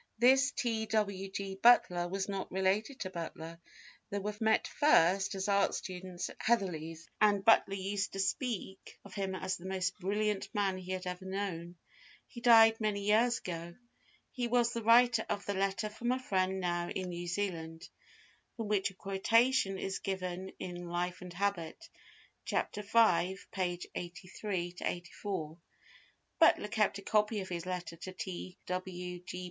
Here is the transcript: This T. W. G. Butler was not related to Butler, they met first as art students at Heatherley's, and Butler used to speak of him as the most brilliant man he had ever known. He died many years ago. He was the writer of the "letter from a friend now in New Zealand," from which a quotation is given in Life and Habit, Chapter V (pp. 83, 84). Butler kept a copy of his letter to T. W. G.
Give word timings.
This 0.17 0.49
T. 0.49 0.87
W. 0.87 1.29
G. 1.29 1.59
Butler 1.61 2.07
was 2.07 2.27
not 2.27 2.51
related 2.51 3.01
to 3.01 3.11
Butler, 3.11 3.59
they 4.09 4.19
met 4.39 4.67
first 4.67 5.35
as 5.35 5.47
art 5.47 5.75
students 5.75 6.27
at 6.27 6.37
Heatherley's, 6.41 7.07
and 7.21 7.45
Butler 7.45 7.75
used 7.75 8.13
to 8.13 8.19
speak 8.19 8.97
of 9.05 9.13
him 9.13 9.35
as 9.35 9.57
the 9.57 9.67
most 9.67 9.99
brilliant 9.99 10.49
man 10.55 10.79
he 10.79 10.91
had 10.91 11.05
ever 11.05 11.25
known. 11.25 11.75
He 12.25 12.41
died 12.41 12.81
many 12.81 13.01
years 13.01 13.37
ago. 13.37 13.75
He 14.31 14.47
was 14.47 14.73
the 14.73 14.81
writer 14.81 15.23
of 15.29 15.45
the 15.45 15.53
"letter 15.53 15.87
from 15.87 16.11
a 16.11 16.17
friend 16.17 16.59
now 16.59 16.89
in 16.89 17.09
New 17.09 17.27
Zealand," 17.27 17.87
from 18.57 18.69
which 18.69 18.89
a 18.89 18.95
quotation 18.95 19.77
is 19.77 19.99
given 19.99 20.51
in 20.57 20.89
Life 20.89 21.21
and 21.21 21.31
Habit, 21.33 21.89
Chapter 22.43 22.81
V 22.81 23.37
(pp. 23.53 23.85
83, 23.93 24.77
84). 24.81 25.57
Butler 26.39 26.69
kept 26.69 26.97
a 26.97 27.03
copy 27.03 27.39
of 27.41 27.49
his 27.49 27.67
letter 27.67 27.95
to 27.97 28.11
T. 28.11 28.57
W. 28.65 29.19
G. 29.19 29.39